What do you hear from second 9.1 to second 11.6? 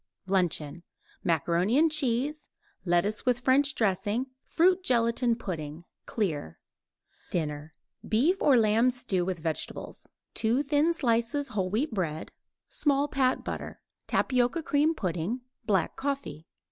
with vegetables; 2 thin slices